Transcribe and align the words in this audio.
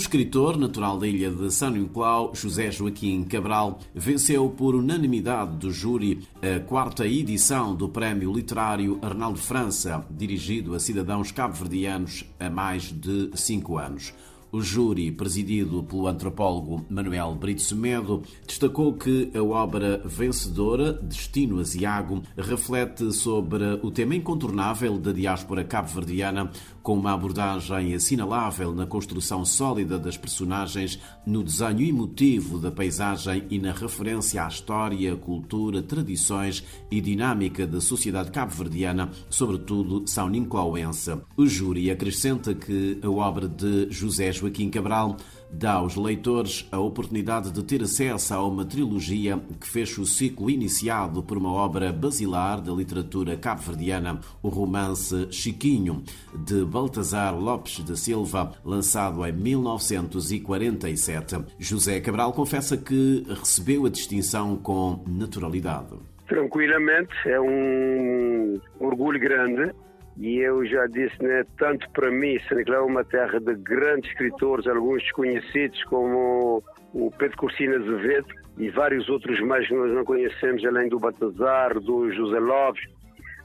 escritor, 0.00 0.56
natural 0.56 0.98
da 0.98 1.06
ilha 1.06 1.30
de 1.30 1.50
São 1.52 1.70
Nicolau, 1.70 2.32
José 2.34 2.70
Joaquim 2.70 3.22
Cabral, 3.22 3.80
venceu 3.94 4.48
por 4.48 4.74
unanimidade 4.74 5.58
do 5.58 5.70
júri 5.70 6.26
a 6.42 6.58
quarta 6.60 7.06
edição 7.06 7.74
do 7.74 7.88
Prémio 7.88 8.32
Literário 8.32 8.98
Arnaldo 9.02 9.38
França, 9.38 10.04
dirigido 10.10 10.74
a 10.74 10.80
cidadãos 10.80 11.30
cabo-verdianos 11.30 12.24
há 12.38 12.48
mais 12.48 12.84
de 12.84 13.30
cinco 13.34 13.76
anos. 13.76 14.14
O 14.52 14.60
júri, 14.60 15.12
presidido 15.12 15.80
pelo 15.84 16.08
antropólogo 16.08 16.84
Manuel 16.90 17.36
Brito 17.36 17.62
Semedo, 17.62 18.22
destacou 18.44 18.94
que 18.94 19.30
a 19.32 19.40
obra 19.40 20.02
vencedora, 20.04 20.92
Destino 20.92 21.60
Asiago, 21.60 22.22
reflete 22.36 23.12
sobre 23.12 23.64
o 23.80 23.92
tema 23.92 24.16
incontornável 24.16 24.98
da 24.98 25.12
diáspora 25.12 25.62
cabo-verdiana, 25.62 26.50
com 26.82 26.94
uma 26.94 27.12
abordagem 27.12 27.94
assinalável 27.94 28.74
na 28.74 28.86
construção 28.86 29.44
sólida 29.44 30.00
das 30.00 30.16
personagens, 30.16 30.98
no 31.24 31.44
desenho 31.44 31.82
emotivo 31.82 32.58
da 32.58 32.72
paisagem 32.72 33.44
e 33.50 33.58
na 33.58 33.70
referência 33.70 34.44
à 34.44 34.48
história, 34.48 35.14
cultura, 35.14 35.80
tradições 35.80 36.64
e 36.90 37.00
dinâmica 37.00 37.68
da 37.68 37.80
sociedade 37.80 38.32
cabo-verdiana, 38.32 39.10
sobretudo 39.28 40.02
são 40.08 40.28
nincloense. 40.28 41.16
O 41.36 41.46
júri 41.46 41.88
acrescenta 41.88 42.52
que 42.52 42.98
a 43.00 43.08
obra 43.08 43.46
de 43.46 43.86
José 43.90 44.32
Joaquim 44.40 44.70
Cabral 44.70 45.18
dá 45.50 45.74
aos 45.74 45.96
leitores 45.96 46.66
a 46.72 46.78
oportunidade 46.78 47.50
de 47.50 47.62
ter 47.62 47.82
acesso 47.82 48.32
a 48.32 48.42
uma 48.46 48.64
trilogia 48.64 49.38
que 49.60 49.68
fecha 49.68 50.00
o 50.00 50.06
ciclo 50.06 50.48
iniciado 50.48 51.22
por 51.22 51.36
uma 51.36 51.52
obra 51.52 51.92
basilar 51.92 52.62
da 52.62 52.72
literatura 52.72 53.36
cabo-verdiana, 53.36 54.18
o 54.42 54.48
romance 54.48 55.30
Chiquinho, 55.30 56.02
de 56.34 56.64
Baltazar 56.64 57.38
Lopes 57.38 57.80
da 57.80 57.96
Silva, 57.96 58.54
lançado 58.64 59.26
em 59.26 59.32
1947. 59.32 61.44
José 61.58 62.00
Cabral 62.00 62.32
confessa 62.32 62.78
que 62.78 63.26
recebeu 63.28 63.84
a 63.84 63.90
distinção 63.90 64.56
com 64.56 65.04
naturalidade. 65.06 65.98
Tranquilamente, 66.26 67.12
é 67.26 67.38
um 67.40 68.58
orgulho 68.78 69.20
grande 69.20 69.70
e 70.20 70.38
eu 70.38 70.66
já 70.66 70.86
disse, 70.86 71.16
né, 71.22 71.42
tanto 71.56 71.88
para 71.92 72.10
mim, 72.10 72.38
Senegal 72.46 72.82
é 72.82 72.86
uma 72.86 73.02
terra 73.02 73.40
de 73.40 73.54
grandes 73.54 74.10
escritores, 74.10 74.66
alguns 74.66 75.02
desconhecidos, 75.02 75.82
como 75.84 76.62
o 76.92 77.10
Pedro 77.12 77.38
Cursina 77.38 77.76
Azevedo 77.76 78.28
e 78.58 78.68
vários 78.68 79.08
outros 79.08 79.40
mais 79.40 79.66
que 79.66 79.74
nós 79.74 79.90
não 79.94 80.04
conhecemos, 80.04 80.62
além 80.66 80.90
do 80.90 80.98
Batazar, 80.98 81.80
do 81.80 82.12
José 82.12 82.38
Lopes, 82.38 82.84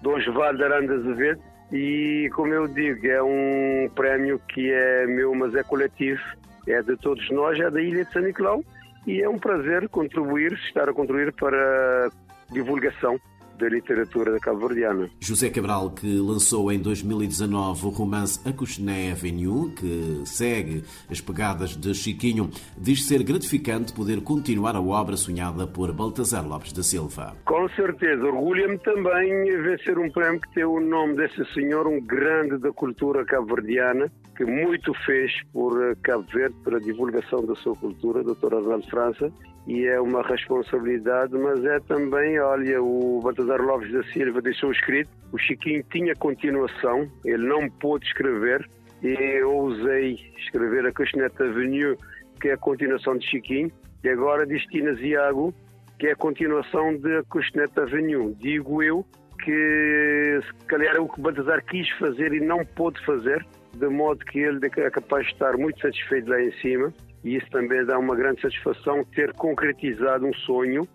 do 0.00 0.10
Osvaldo 0.10 0.64
Aranda 0.64 0.94
Azevedo. 0.94 1.40
E, 1.72 2.30
como 2.34 2.54
eu 2.54 2.68
digo, 2.68 3.04
é 3.04 3.20
um 3.20 3.90
prémio 3.92 4.40
que 4.48 4.70
é 4.70 5.08
meu, 5.08 5.34
mas 5.34 5.52
é 5.56 5.64
coletivo, 5.64 6.22
é 6.68 6.80
de 6.82 6.96
todos 6.98 7.28
nós, 7.30 7.58
é 7.58 7.68
da 7.68 7.82
Ilha 7.82 8.04
de 8.04 8.12
São 8.12 8.22
Nicolau. 8.22 8.62
E 9.08 9.20
é 9.20 9.28
um 9.28 9.38
prazer 9.38 9.88
contribuir, 9.88 10.52
estar 10.52 10.88
a 10.88 10.92
contribuir 10.92 11.32
para 11.32 12.06
a 12.06 12.52
divulgação 12.52 13.18
da 13.60 13.68
literatura 13.68 14.40
cabo-verdiana. 14.40 15.10
José 15.20 15.50
Cabral, 15.50 15.90
que 15.90 16.16
lançou 16.16 16.72
em 16.72 16.78
2019 16.78 17.86
o 17.86 17.88
romance 17.90 18.40
A 18.48 18.52
Cuxné 18.52 19.12
Avenue, 19.12 19.70
que 19.74 20.22
segue 20.24 20.82
as 21.10 21.20
pegadas 21.20 21.76
de 21.76 21.94
Chiquinho, 21.94 22.50
diz 22.78 23.06
ser 23.06 23.22
gratificante 23.22 23.92
poder 23.92 24.22
continuar 24.22 24.74
a 24.74 24.80
obra 24.80 25.16
sonhada 25.16 25.66
por 25.66 25.92
Baltazar 25.92 26.46
Lopes 26.46 26.72
da 26.72 26.82
Silva. 26.82 27.36
Com 27.44 27.68
certeza, 27.70 28.24
orgulha-me 28.24 28.78
também 28.78 29.44
vencer 29.62 29.98
um 29.98 30.10
prémio 30.10 30.40
que 30.40 30.54
tem 30.54 30.64
o 30.64 30.80
nome 30.80 31.16
desse 31.16 31.44
senhor, 31.52 31.86
um 31.86 32.00
grande 32.00 32.56
da 32.58 32.72
cultura 32.72 33.24
cabo-verdiana, 33.26 34.10
que 34.36 34.44
muito 34.46 34.94
fez 35.04 35.30
por 35.52 35.94
Cabo 35.96 36.24
Verde, 36.32 36.56
pela 36.64 36.80
divulgação 36.80 37.44
da 37.44 37.54
sua 37.56 37.76
cultura, 37.76 38.24
Dr. 38.24 38.54
Osvaldo 38.54 38.88
França, 38.88 39.30
e 39.66 39.86
é 39.86 40.00
uma 40.00 40.22
responsabilidade, 40.22 41.36
mas 41.36 41.64
é 41.64 41.78
também, 41.80 42.38
olha, 42.40 42.82
o 42.82 43.20
Baltazar 43.22 43.60
Lopes 43.60 43.92
da 43.92 44.02
Silva 44.04 44.40
deixou 44.40 44.72
escrito, 44.72 45.10
o 45.32 45.38
Chiquinho 45.38 45.84
tinha 45.90 46.14
continuação, 46.14 47.08
ele 47.24 47.46
não 47.46 47.68
pôde 47.68 48.06
escrever, 48.06 48.68
e 49.02 49.08
eu 49.08 49.56
usei 49.56 50.18
escrever 50.38 50.86
a 50.86 50.92
Castaneta 50.92 51.44
Avenue, 51.44 51.96
que 52.40 52.48
é 52.48 52.54
a 52.54 52.58
continuação 52.58 53.16
de 53.16 53.26
Chiquinho, 53.28 53.70
e 54.02 54.08
agora 54.08 54.46
Destinas 54.46 54.98
Iago, 55.00 55.54
que 55.98 56.06
é 56.06 56.12
a 56.12 56.16
continuação 56.16 56.96
da 56.96 57.22
Castaneta 57.30 57.82
Avenue. 57.82 58.34
Digo 58.38 58.82
eu 58.82 59.04
que 59.44 60.40
se 60.42 60.66
calhar 60.66 60.96
é 60.96 61.00
o 61.00 61.08
que 61.08 61.20
Baltazar 61.20 61.62
quis 61.64 61.88
fazer 61.98 62.32
e 62.32 62.40
não 62.40 62.64
pôde 62.64 63.02
fazer, 63.04 63.46
de 63.74 63.88
modo 63.88 64.24
que 64.24 64.38
ele 64.38 64.58
é 64.66 64.90
capaz 64.90 65.26
de 65.26 65.32
estar 65.32 65.56
muito 65.56 65.80
satisfeito 65.80 66.28
lá 66.28 66.42
em 66.42 66.52
cima 66.60 66.92
e 67.24 67.36
isso 67.36 67.50
também 67.50 67.84
dá 67.84 67.98
uma 67.98 68.16
grande 68.16 68.40
satisfação 68.40 69.04
ter 69.04 69.32
concretizado 69.34 70.26
um 70.26 70.32
sonho 70.34 70.88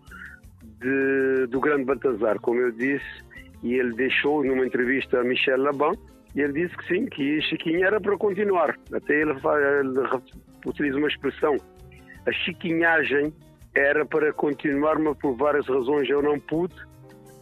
de, 0.63 1.47
do 1.47 1.59
grande 1.59 1.85
Baltazar, 1.85 2.39
como 2.39 2.59
eu 2.59 2.71
disse, 2.71 3.05
e 3.63 3.75
ele 3.75 3.93
deixou 3.93 4.43
numa 4.43 4.65
entrevista 4.65 5.19
a 5.19 5.23
Michel 5.23 5.61
Laban, 5.61 5.91
e 6.35 6.41
ele 6.41 6.53
disse 6.53 6.77
que 6.77 6.87
sim, 6.87 7.05
que 7.05 7.41
Chiquinho 7.41 7.85
era 7.85 7.99
para 8.01 8.17
continuar. 8.17 8.75
Até 8.91 9.21
ele, 9.21 9.31
ele 9.31 10.21
utiliza 10.65 10.97
uma 10.97 11.07
expressão, 11.07 11.55
a 12.25 12.31
chiquinhagem 12.31 13.33
era 13.75 14.05
para 14.05 14.33
continuar, 14.33 14.97
mas 14.99 15.17
por 15.17 15.35
várias 15.35 15.67
razões 15.67 16.09
eu 16.09 16.21
não 16.21 16.39
pude. 16.39 16.75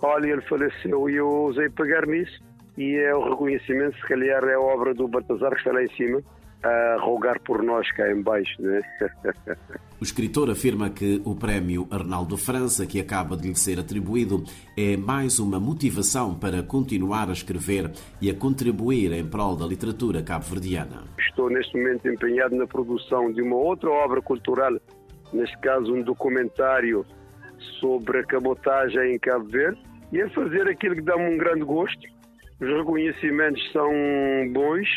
Olha, 0.02 0.28
ele 0.28 0.42
faleceu 0.42 1.10
e 1.10 1.16
eu 1.16 1.28
ousei 1.28 1.70
pegar 1.70 2.06
nisso, 2.06 2.44
e 2.78 2.96
é 2.96 3.16
o 3.16 3.30
reconhecimento, 3.30 3.96
se 3.98 4.08
calhar 4.08 4.44
é 4.44 4.54
a 4.54 4.60
obra 4.60 4.94
do 4.94 5.08
Baltazar 5.08 5.52
que 5.52 5.58
está 5.58 5.72
lá 5.72 5.82
em 5.82 5.90
cima, 5.96 6.22
a 6.64 6.98
rogar 7.00 7.40
por 7.42 7.62
nós 7.62 7.92
cá 7.92 8.10
em 8.12 8.22
baixo. 8.22 8.62
Né? 8.62 8.82
O 10.00 10.04
escritor 10.04 10.50
afirma 10.50 10.90
que 10.90 11.22
o 11.24 11.34
prémio 11.34 11.88
Arnaldo 11.90 12.36
França, 12.36 12.86
que 12.86 13.00
acaba 13.00 13.38
de 13.38 13.48
lhe 13.48 13.56
ser 13.56 13.80
atribuído, 13.80 14.44
é 14.78 14.98
mais 14.98 15.40
uma 15.40 15.62
motivação 15.62 16.38
para 16.38 16.62
continuar 16.62 17.30
a 17.30 17.32
escrever 17.32 17.90
e 18.22 18.30
a 18.30 18.34
contribuir 18.34 19.14
em 19.14 19.26
prol 19.26 19.56
da 19.56 19.66
literatura 19.66 20.22
cabo-verdiana. 20.22 21.06
Estou 21.18 21.50
neste 21.50 21.78
momento 21.78 22.06
empenhado 22.10 22.54
na 22.54 22.68
produção 22.68 23.32
de 23.32 23.42
uma 23.42 23.56
outra 23.56 23.90
obra 23.92 24.22
cultural, 24.22 24.74
neste 25.32 25.58
caso 25.60 25.94
um 25.94 26.02
documentário 26.02 27.06
sobre 27.80 28.20
a 28.20 28.26
cabotagem 28.26 29.16
em 29.16 29.20
Cabo 29.20 29.46
Verde, 29.46 29.80
e 30.12 30.22
a 30.22 30.30
fazer 30.32 30.68
aquilo 30.68 30.96
que 30.96 31.02
dá-me 31.02 31.34
um 31.34 31.38
grande 31.38 31.64
gosto. 31.64 32.06
Os 32.60 32.68
reconhecimentos 32.68 33.72
são 33.72 33.90
bons, 34.52 34.88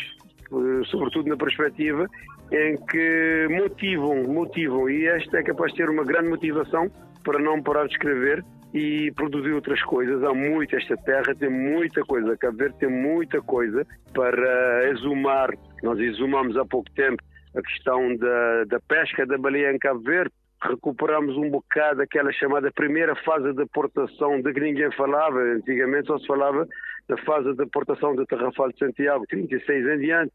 sobretudo 0.85 1.29
na 1.29 1.37
perspectiva 1.37 2.07
em 2.51 2.77
que 2.85 3.47
motivam, 3.49 4.23
motivam, 4.23 4.89
e 4.89 5.05
esta 5.05 5.37
é 5.37 5.43
capaz 5.43 5.71
de 5.71 5.77
ter 5.77 5.89
uma 5.89 6.03
grande 6.03 6.29
motivação 6.29 6.89
para 7.23 7.39
não 7.39 7.61
parar 7.61 7.87
de 7.87 7.93
escrever 7.93 8.43
e 8.73 9.11
produzir 9.11 9.51
outras 9.51 9.81
coisas. 9.83 10.23
Há 10.23 10.33
muito, 10.33 10.75
esta 10.75 10.95
terra 10.97 11.35
tem 11.35 11.49
muita 11.49 12.01
coisa, 12.01 12.37
Cabo 12.37 12.57
Verde 12.57 12.77
tem 12.79 12.89
muita 12.89 13.41
coisa 13.41 13.85
para 14.13 14.89
exumar. 14.89 15.49
Nós 15.83 15.99
exumamos 15.99 16.55
há 16.57 16.65
pouco 16.65 16.89
tempo 16.91 17.21
a 17.55 17.61
questão 17.61 18.15
da, 18.15 18.63
da 18.65 18.79
pesca 18.79 19.25
da 19.25 19.37
baleia 19.37 19.73
em 19.73 19.79
Cabo 19.79 20.01
Verde, 20.01 20.31
recuperamos 20.61 21.37
um 21.37 21.49
bocado 21.49 22.01
aquela 22.01 22.31
chamada 22.31 22.71
primeira 22.71 23.15
fase 23.15 23.53
de 23.53 23.65
portação 23.67 24.41
de 24.41 24.53
que 24.53 24.59
ninguém 24.59 24.91
falava. 24.91 25.39
Antigamente 25.39 26.07
só 26.07 26.17
se 26.17 26.27
falava 26.27 26.67
da 27.07 27.17
fase 27.17 27.53
de 27.53 27.65
portação 27.67 28.15
do 28.15 28.25
Terrafal 28.25 28.71
de 28.71 28.79
Santiago, 28.79 29.25
36 29.27 29.87
em 29.87 29.99
diante. 29.99 30.33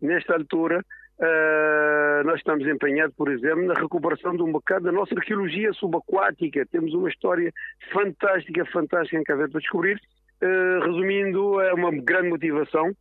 Nesta 0.00 0.34
altura, 0.34 0.84
uh, 1.18 2.24
nós 2.24 2.36
estamos 2.36 2.66
empenhados, 2.66 3.14
por 3.16 3.30
exemplo, 3.30 3.66
na 3.66 3.74
recuperação 3.74 4.34
de 4.34 4.42
um 4.42 4.52
bocado 4.52 4.84
da 4.84 4.92
nossa 4.92 5.14
arqueologia 5.14 5.72
subaquática. 5.74 6.66
Temos 6.70 6.94
uma 6.94 7.08
história 7.08 7.52
fantástica, 7.92 8.64
fantástica 8.66 9.18
em 9.18 9.24
Cabo 9.24 9.48
para 9.48 9.60
descobrir. 9.60 10.00
Uh, 10.42 10.80
resumindo, 10.84 11.60
é 11.60 11.74
uma 11.74 11.90
grande 11.90 12.30
motivação 12.30 12.94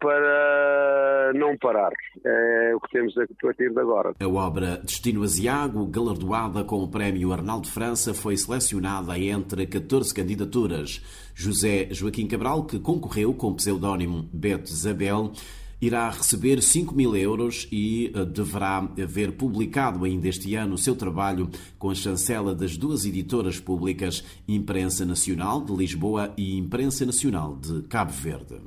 para 0.00 1.32
não 1.34 1.56
parar. 1.58 1.92
É 2.24 2.74
o 2.74 2.80
que 2.80 2.90
temos 2.90 3.16
a 3.18 3.24
partir 3.40 3.70
de 3.70 3.78
agora. 3.78 4.14
A 4.18 4.28
obra 4.28 4.78
Destino 4.78 5.22
Asiago, 5.22 5.86
galardoada 5.86 6.64
com 6.64 6.82
o 6.82 6.90
prémio 6.90 7.32
Arnaldo 7.32 7.68
França, 7.68 8.14
foi 8.14 8.36
selecionada 8.36 9.16
entre 9.18 9.66
14 9.66 10.12
candidaturas. 10.14 11.02
José 11.34 11.88
Joaquim 11.90 12.26
Cabral, 12.26 12.64
que 12.64 12.80
concorreu 12.80 13.34
com 13.34 13.48
o 13.48 13.54
pseudónimo 13.54 14.28
Beto 14.32 14.70
Isabel, 14.70 15.32
irá 15.80 16.10
receber 16.10 16.62
5 16.62 16.94
mil 16.94 17.16
euros 17.16 17.66
e 17.72 18.12
eh, 18.14 18.24
deverá 18.24 18.80
ver 18.96 19.32
publicado 19.32 20.04
ainda 20.04 20.28
este 20.28 20.54
ano 20.54 20.74
o 20.74 20.78
seu 20.78 20.94
trabalho 20.94 21.48
com 21.78 21.90
a 21.90 21.94
chancela 21.94 22.54
das 22.54 22.76
duas 22.76 23.04
editoras 23.04 23.58
públicas, 23.58 24.24
Imprensa 24.46 25.04
Nacional 25.04 25.64
de 25.64 25.74
Lisboa 25.74 26.32
e 26.36 26.56
Imprensa 26.56 27.06
Nacional 27.06 27.56
de 27.56 27.82
Cabo 27.82 28.12
Verde. 28.12 28.60